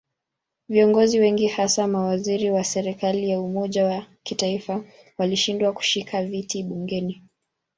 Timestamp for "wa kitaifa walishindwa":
3.85-5.73